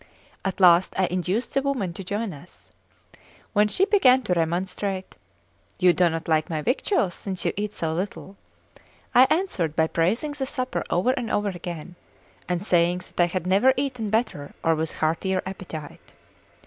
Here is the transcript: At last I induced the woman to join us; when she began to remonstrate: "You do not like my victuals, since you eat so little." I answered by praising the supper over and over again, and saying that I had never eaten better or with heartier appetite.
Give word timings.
At 0.43 0.59
last 0.59 0.95
I 0.99 1.05
induced 1.05 1.53
the 1.53 1.61
woman 1.61 1.93
to 1.93 2.03
join 2.03 2.33
us; 2.33 2.71
when 3.53 3.67
she 3.67 3.85
began 3.85 4.23
to 4.23 4.33
remonstrate: 4.33 5.15
"You 5.77 5.93
do 5.93 6.09
not 6.09 6.27
like 6.27 6.49
my 6.49 6.63
victuals, 6.63 7.13
since 7.13 7.45
you 7.45 7.53
eat 7.55 7.71
so 7.71 7.93
little." 7.93 8.35
I 9.13 9.27
answered 9.29 9.75
by 9.75 9.85
praising 9.85 10.31
the 10.31 10.47
supper 10.47 10.83
over 10.89 11.11
and 11.11 11.29
over 11.29 11.49
again, 11.49 11.97
and 12.49 12.65
saying 12.65 13.01
that 13.15 13.19
I 13.21 13.25
had 13.27 13.45
never 13.45 13.75
eaten 13.77 14.09
better 14.09 14.55
or 14.63 14.73
with 14.73 14.93
heartier 14.93 15.43
appetite. 15.45 16.13